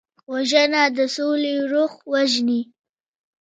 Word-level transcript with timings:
وژنه 0.31 0.83
د 0.97 0.99
سولې 1.15 1.53
روح 1.71 1.93
وژني 2.11 2.61